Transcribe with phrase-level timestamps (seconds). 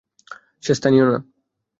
[0.63, 1.17] সে স্থানীয় না।